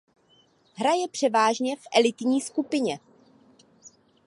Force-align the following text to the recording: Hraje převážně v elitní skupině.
Hraje 0.75 1.07
převážně 1.07 1.75
v 1.75 1.79
elitní 1.97 2.41
skupině. 2.41 2.99